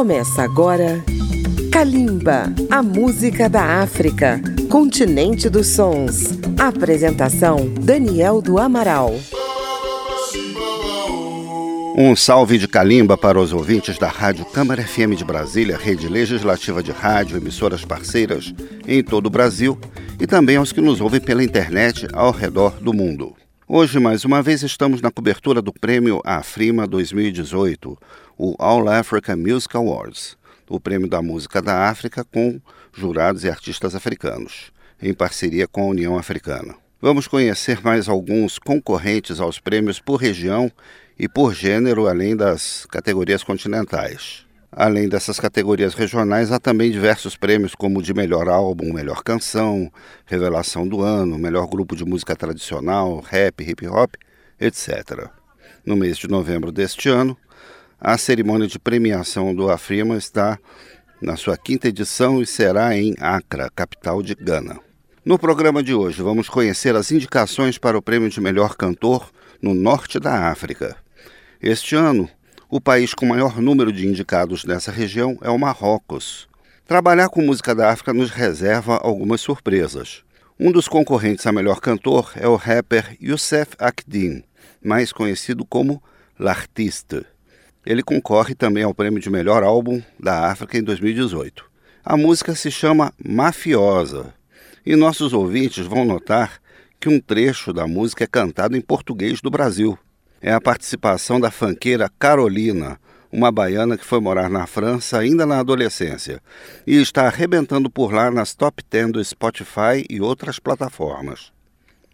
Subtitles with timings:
[0.00, 1.04] Começa agora
[1.70, 6.38] Kalimba, a música da África, continente dos sons.
[6.58, 9.14] Apresentação Daniel do Amaral.
[11.98, 16.82] Um salve de calimba para os ouvintes da Rádio Câmara FM de Brasília, rede legislativa
[16.82, 18.54] de rádio, emissoras parceiras
[18.88, 19.78] em todo o Brasil
[20.18, 23.36] e também aos que nos ouvem pela internet ao redor do mundo.
[23.72, 27.96] Hoje, mais uma vez, estamos na cobertura do prêmio Afrima 2018,
[28.42, 30.34] o All Africa Music Awards,
[30.66, 32.58] o prêmio da música da África com
[32.90, 36.74] jurados e artistas africanos, em parceria com a União Africana.
[37.02, 40.72] Vamos conhecer mais alguns concorrentes aos prêmios por região
[41.18, 44.46] e por gênero, além das categorias continentais.
[44.72, 49.92] Além dessas categorias regionais, há também diversos prêmios, como de melhor álbum, melhor canção,
[50.24, 54.14] revelação do ano, melhor grupo de música tradicional, rap, hip hop,
[54.58, 55.28] etc.
[55.84, 57.36] No mês de novembro deste ano,
[58.00, 60.58] a cerimônia de premiação do Afrima está
[61.20, 64.80] na sua quinta edição e será em Accra, capital de Gana.
[65.22, 69.74] No programa de hoje, vamos conhecer as indicações para o prêmio de melhor cantor no
[69.74, 70.96] norte da África.
[71.60, 72.26] Este ano,
[72.70, 76.48] o país com maior número de indicados nessa região é o Marrocos.
[76.86, 80.22] Trabalhar com música da África nos reserva algumas surpresas.
[80.58, 84.42] Um dos concorrentes a melhor cantor é o rapper Youssef Akdin,
[84.82, 86.02] mais conhecido como
[86.38, 87.26] L'Artiste.
[87.90, 91.64] Ele concorre também ao prêmio de melhor álbum da África em 2018.
[92.04, 94.32] A música se chama Mafiosa
[94.86, 96.60] e nossos ouvintes vão notar
[97.00, 99.98] que um trecho da música é cantado em português do Brasil
[100.40, 102.96] é a participação da fanqueira Carolina,
[103.32, 106.40] uma baiana que foi morar na França ainda na adolescência
[106.86, 111.50] e está arrebentando por lá nas top 10 do Spotify e outras plataformas.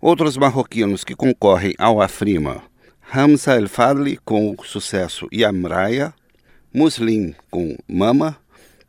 [0.00, 2.62] Outros marroquinos que concorrem ao Afrima:
[3.12, 6.12] Hamza El Fadli com o sucesso Yamraya,
[6.72, 8.36] Muslim com Mama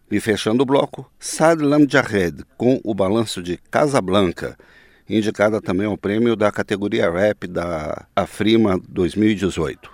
[0.10, 4.58] e fechando o bloco, Sad Lamjahed com o balanço de Casablanca
[5.10, 9.90] indicada também ao prêmio da categoria Rap da Afrima 2018.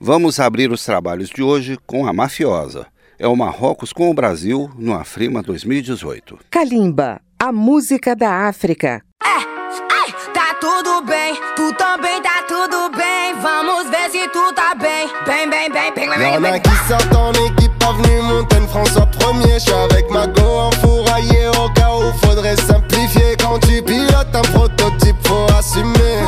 [0.00, 2.86] Vamos abrir os trabalhos de hoje com a Mafiosa.
[3.18, 6.38] É o Marrocos com o Brasil no Afrima 2018.
[6.50, 9.02] Kalimba, a música da África.
[9.22, 13.15] É, é, tá tudo bem, tu também tá tudo bem.
[13.42, 16.52] Vamos ver se tu tá bem, bem, bem, bem, bem, bem, bem.
[16.52, 16.60] bem.
[16.60, 19.54] qui sortent en équipe, avenue Montaigne, François Premier.
[19.54, 25.16] Je suis avec Mago enfouraillé au cas où faudrait simplifier quand tu pilotes un prototype,
[25.26, 26.18] faut assumer.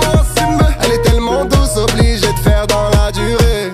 [0.82, 3.72] Elle est tellement douce, obligée de faire dans la durée.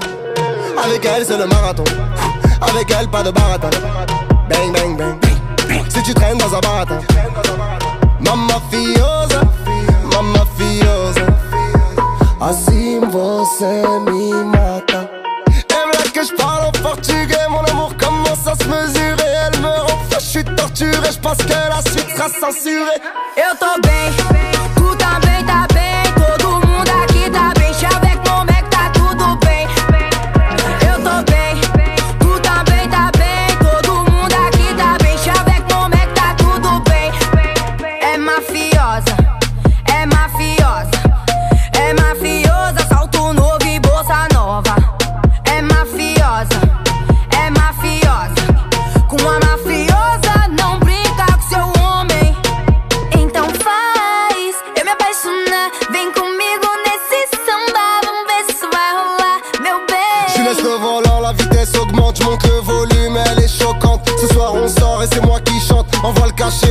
[0.84, 1.84] Avec elle, c'est le marathon.
[2.60, 3.70] Avec elle, pas de baratin.
[4.48, 5.82] Bang, bang, bang.
[5.88, 7.00] Si tu traînes dans un baratin.
[8.20, 9.40] Mamma fiosa.
[12.46, 15.10] Assim você me mata.
[15.48, 19.32] Elle veut que je parle en portugais, mon amour commence à se mesurer.
[19.46, 23.00] Elle me rend je suis torturé, je pense que la suite sera censurée.
[23.38, 24.63] Eu tô bem.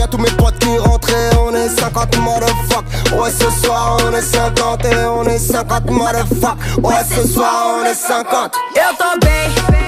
[0.04, 1.32] À tous mes potes qui rentraient.
[1.40, 2.86] On est 50 motherfuck.
[3.18, 6.58] Ouais, ce soir on est 50 et on est 50 motherfuck.
[6.84, 8.56] Ouais, ce soir on est 50.
[8.76, 9.83] Eu tô bem,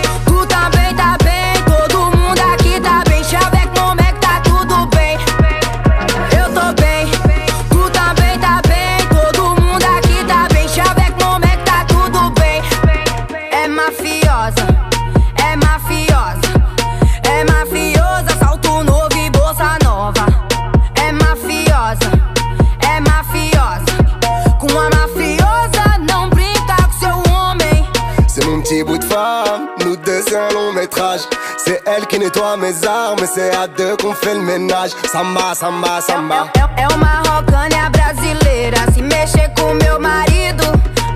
[31.58, 34.92] C'est elle qui nettoie mes armes, c'est à deux qu'on fait le ménage.
[35.12, 36.52] Samba, samba, samba.
[36.56, 38.78] É, é, é uma rocânia brasileira.
[38.94, 40.64] Se mexer com meu marido,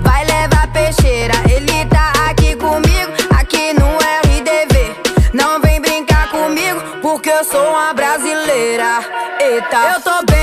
[0.02, 1.34] vai levar peixeira.
[1.48, 4.96] Ele tá aqui comigo, aqui no RDV.
[5.32, 9.00] Não vem brincar comigo, porque eu sou uma brasileira.
[9.40, 10.39] Eita, eu tô bem.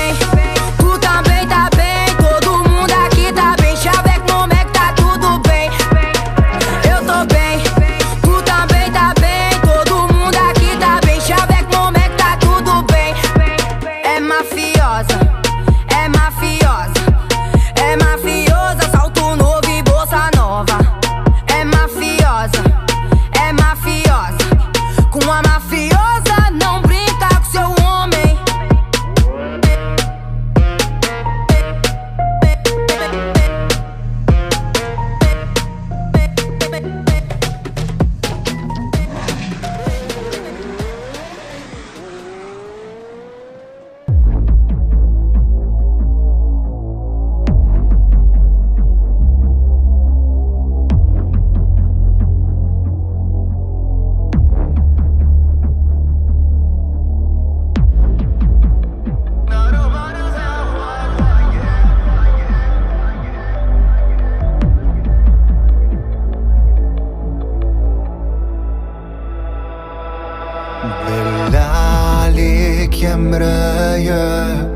[73.02, 74.68] يا مرايا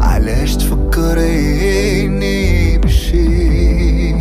[0.00, 1.58] علاش تفكريني
[2.78, 4.14] بشي؟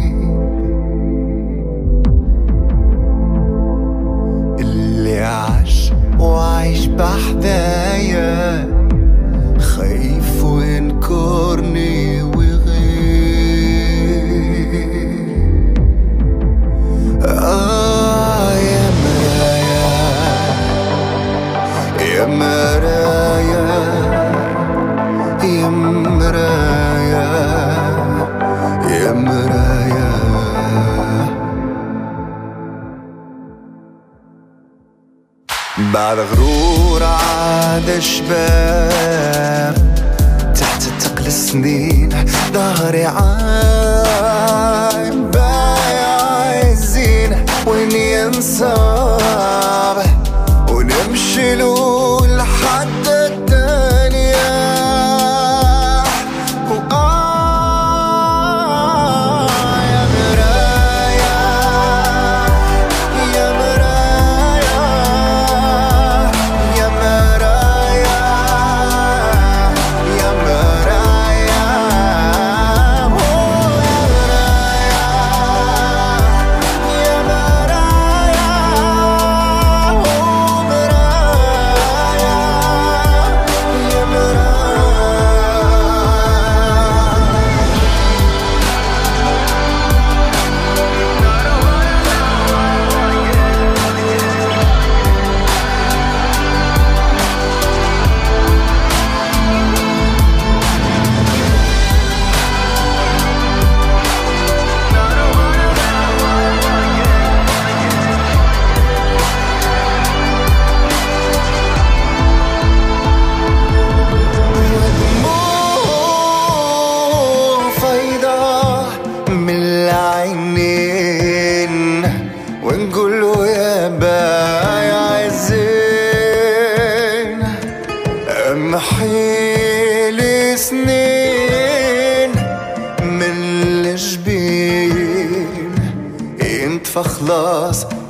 [4.60, 8.68] اللي عاش وعايش بحدايا
[9.60, 12.68] خايف وينكرني ويغيب.
[17.26, 19.88] آه يا مرايا
[22.16, 22.77] يا مرايا.
[35.98, 39.76] بعد غرور عاد شباب
[40.60, 43.32] تحت ثقل السنين ظهري عايم
[45.32, 47.46] بايع الزين.
[47.68, 49.98] وين ينصاب
[50.72, 51.87] ونمشي له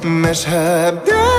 [0.08, 1.37] خلاص مشهد.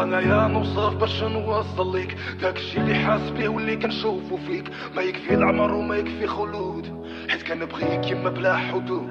[0.00, 2.16] واخا انايا نوصف باش نوصل ليك.
[2.42, 4.64] داك الشي اللي حاس بيه واللي كنشوفو فيك.
[4.96, 7.06] ما يكفي العمر وما يكفي خلود.
[7.28, 9.08] حيت كنبغيك يما بلا حدود.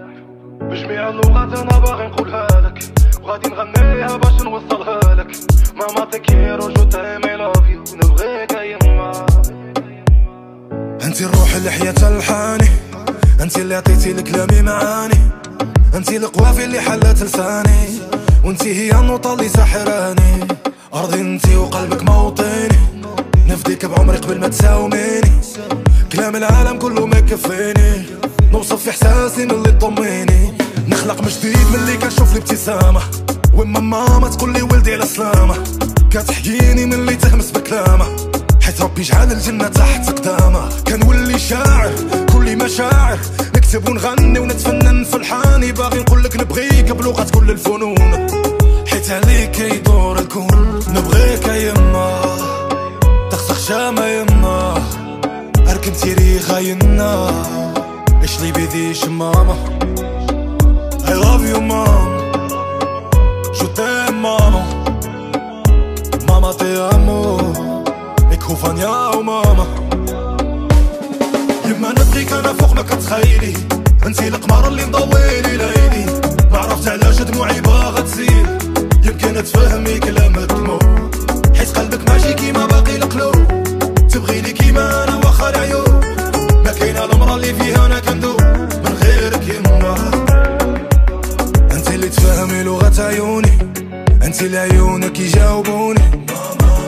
[0.62, 2.79] بجميع اللغات أنا باغي نقولها لك.
[3.24, 5.31] وغادي نغنيها باش نوصلها لك.
[5.75, 9.25] ماما te quiero je t'aime I love you نبغيك يما
[11.03, 12.70] أنت الروح اللي حيات ألحاني
[13.41, 15.19] أنت اللي عطيتي لكلامي معاني
[15.96, 18.00] انت القوافي اللي حلت لساني
[18.43, 20.48] وانت هي النوطة اللي ساحراني.
[20.93, 22.69] أرضي انت وقلبك موطني
[23.48, 25.31] نفديك بعمري قبل ما تساوميني.
[26.12, 28.05] كلام العالم كله ما يكفيني
[28.51, 30.53] نوصف في إحساسي من اللي طميني
[30.88, 33.01] نخلق من جديد من اللي كنشوف الابتسامة.
[33.53, 35.55] وما ماما تقول لي ولدي على سلامة
[36.12, 38.05] كتحكيني من اللي تهمس بكلامة.
[38.62, 41.91] حيت ربي جعل الجنة تحت قدامه كنولي شاعر
[42.34, 43.19] كل مشاعر.
[43.70, 45.72] نكتب ونغني ونتفنن في الحاني.
[45.72, 48.28] باغي لك نبغيك بلغة كل الفنون.
[48.88, 50.80] حيت عليك يدور الكون.
[50.88, 52.22] نبغيك يما.
[53.32, 54.74] تخسخ شامة يما.
[55.68, 57.32] أركب تيري خاينا
[58.22, 59.56] إيش لي بيديش ماما
[61.06, 62.10] I love you mom.
[63.58, 64.66] Je t'aime maman
[66.28, 67.40] Mama te amo
[68.32, 69.24] Ik hoef van jou
[72.20, 73.54] نبغيك أنا فوق ما كتخيلي.
[74.06, 76.22] أنتي القمر اللي مضويلي ليلي
[76.52, 78.48] ما عرفت علاش دموعي باغا تسيل
[79.04, 80.80] يمكن تفهمي كلام الدموع
[81.58, 83.36] حيت قلبك ماشي كيما باقي القلوب.
[84.12, 86.04] تبغيني كيما أنا واخا العيوب.
[86.66, 88.42] ما كاينة المرا اللي فيها أنا كندوب.
[88.84, 89.96] من غيرك يما
[91.72, 93.58] انت اللي تفهمي لغة عيوني.
[94.24, 96.26] انت اللي عيونك يجاوبوني.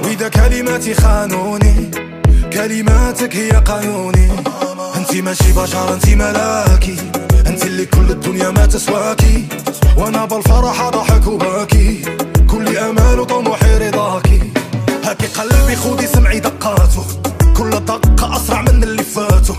[0.04, 1.92] وإذا كلماتي خانوني
[2.54, 4.32] كلماتك هي قانوني.
[5.12, 6.96] انت ماشي بشر انت ملاكي
[7.48, 9.46] انت اللي كل الدنيا ما تسواكي
[9.98, 12.02] وأنا بالفرح ضحك وباكي
[12.50, 14.40] كل امال وطموحي رضاكي
[15.04, 17.06] هاكي قلبي خودي سمعي دقاته
[17.58, 19.54] كل دقة اسرع من اللي فاتو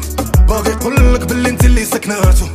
[0.49, 2.47] باغي قولك باللي انت اللي سكناتو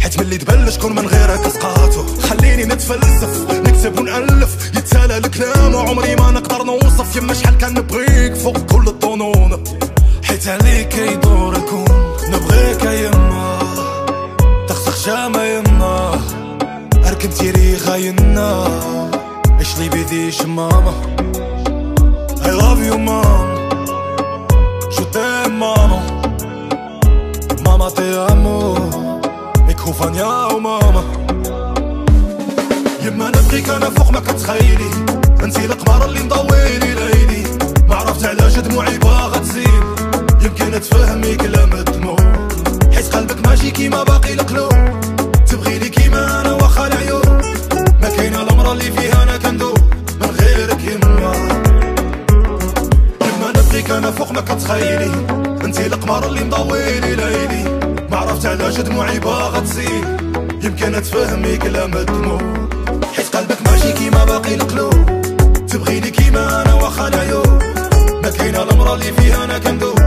[0.00, 6.30] حيت ملي تبلش كون من غيرك سقاتو خليني نتفلسف نكتب ونألف يتسالى الكلام وعمري ما
[6.30, 9.64] نقدر نوصف يما شحال كان نبغيك فوق كل الظنون
[10.22, 13.58] حيت عليك يدور الكون نبغيك يما.
[14.68, 16.20] تخسخ شامة يما.
[17.08, 18.64] أركب تيري خاينا
[19.60, 20.92] إيش لي بيديش ماما
[22.44, 23.46] I love you mom.
[24.94, 26.02] Je t'aime maman
[27.64, 28.58] Mama te amo
[29.72, 31.02] Ik hoef van jou mama
[33.02, 34.90] يما نبغيك أنا فوق ما كتخيلي
[35.42, 37.44] انتي القمر اللي مضويلي ليلي.
[37.88, 39.71] ما عرفت علاش دموعي باغا تزيد.
[40.72, 42.16] يمكن تفهمي كلام الدموع.
[42.92, 44.72] حيت قلبك ماشي كيما باقي القلوب.
[45.46, 47.26] تبغيني كيما أنا واخا العيوب.
[48.02, 49.78] ما كاينة المرا اللي فيها أنا كندوب.
[50.20, 51.32] من غيرك يما
[53.20, 55.10] يما نبغيك أنا فوق ما كتخيلي.
[55.64, 57.64] انتي القمر اللي مضويلي ليلي.
[58.10, 60.04] ما عرفت علاش دموعي باغا تزيد.
[60.62, 62.40] يمكن تفهمي كلام الدموع.
[63.16, 65.22] حيت قلبك ماشي كيما باقي القلوب.
[65.68, 67.62] تبغيني كيما أنا واخا العيوب.
[68.22, 70.01] ما كاينة المرا اللي فيها أنا كندوب.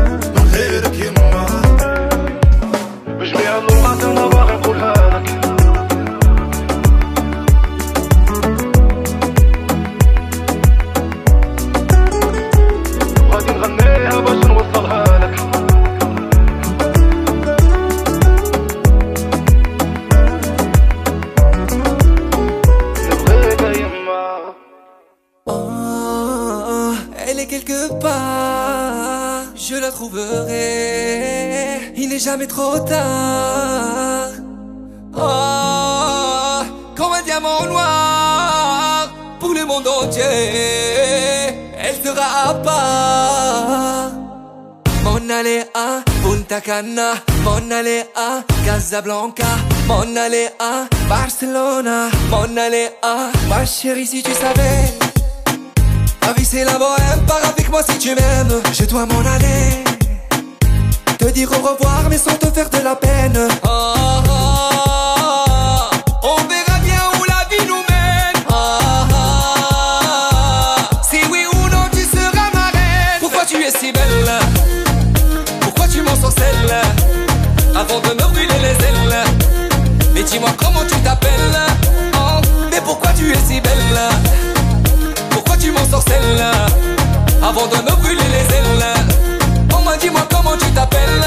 [29.67, 30.61] Je la trouverai.
[31.95, 34.29] Il n'est jamais trop tard.
[35.15, 36.61] Oh,
[36.95, 40.21] comme un diamant noir pour le monde entier.
[41.83, 44.11] Elle sera à part.
[45.03, 49.47] Mon aller à Punta Cana, mon aller à Casablanca,
[49.87, 55.04] mon aller à Barcelona, mon aller à ma chérie si tu savais.
[56.25, 58.61] La vie c'est la bohème, pars avec moi si tu m'aimes.
[58.73, 59.83] Je dois m'en aller.
[61.19, 63.47] Te dire au revoir mais sans te faire de la peine.
[63.63, 63.93] Oh.
[66.23, 68.37] On verra bien où la vie nous mène.
[71.03, 73.19] Si oui ou non tu seras ma reine.
[73.19, 74.31] Pourquoi tu es si belle?
[75.61, 76.81] Pourquoi tu m'en sorcelles
[77.75, 79.23] Avant de me brûler les ailes.
[80.15, 81.59] Mais dis-moi comment tu t'appelles.
[82.15, 82.41] Oh,
[82.71, 84.14] mais pourquoi tu es si belle?
[87.41, 88.85] Avant de me brûler les ailes
[89.73, 91.23] Oh moi dis-moi comment tu t'appelles?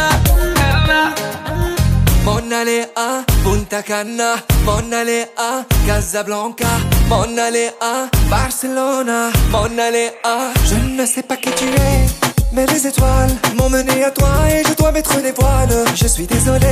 [2.25, 4.34] Mon aller à Punta Cana
[4.64, 6.66] Mon aller à Casablanca
[7.08, 12.64] Mon aller à Barcelona Mon aller à Je ne sais pas qui tu es mais
[12.66, 15.84] les étoiles m'ont mené à toi et je dois mettre des voiles.
[15.94, 16.66] Je suis désolé,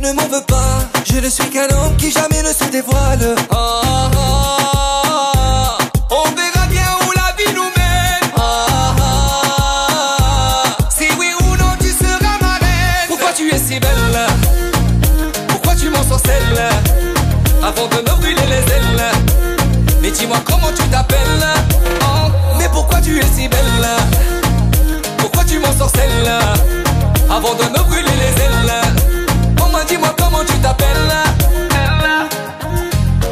[0.00, 0.80] ne m'en veux pas.
[1.04, 3.36] Je ne suis qu'un homme qui jamais ne se dévoile.
[3.52, 4.83] Oh, oh, oh.
[20.04, 21.48] Mais dis-moi comment tu t'appelles?
[22.02, 23.88] Oh, mais pourquoi tu es si belle?
[25.16, 26.30] Pourquoi tu m'en sorcelles
[27.30, 28.74] Avant de me brûler les ailes
[29.62, 31.22] Oh, moi dis-moi comment ta bella.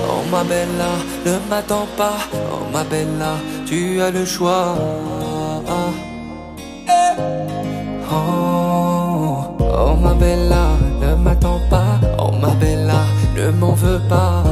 [0.09, 0.93] Oh ma bella,
[1.27, 2.17] ne m'attends pas.
[2.33, 3.37] Oh ma bella,
[3.67, 4.75] tu as le choix.
[6.89, 7.23] Eh.
[8.11, 10.69] Oh, oh ma bella,
[11.03, 12.01] ne m'attends pas.
[12.19, 13.05] Oh ma bella,
[13.37, 14.52] ne m'en veux pas.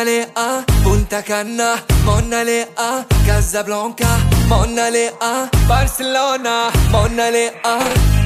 [0.00, 1.76] Monna Lea, Punta Canna,
[2.06, 4.06] Monna Lea, Casablanca,
[4.48, 8.19] Monna Lea, Barcelona, Monna Lea.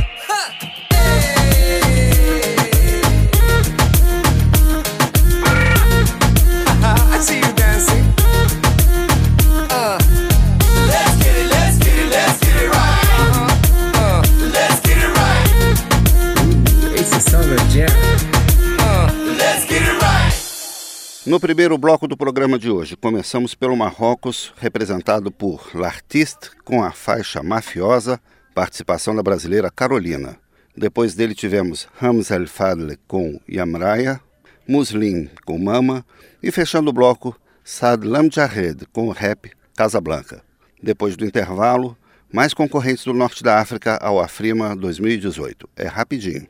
[21.27, 26.93] No primeiro bloco do programa de hoje, começamos pelo Marrocos, representado por L'Artiste com a
[26.93, 28.21] faixa Mafiosa,
[28.55, 30.37] participação da brasileira Carolina.
[30.77, 34.21] Depois dele tivemos Rams El Fadle com Yamraya,
[34.69, 36.05] Muslim com Mama
[36.43, 37.35] e fechando o bloco
[37.65, 40.43] Sad Lam Jahed com o rap Casablanca.
[40.83, 41.97] Depois do intervalo,
[42.31, 45.71] mais concorrentes do norte da África ao Afrima 2018.
[45.75, 46.47] É rapidinho.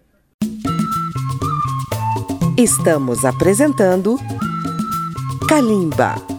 [2.57, 4.17] Estamos apresentando
[5.49, 6.34] Kalimba.